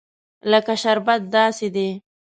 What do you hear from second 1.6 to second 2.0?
دي.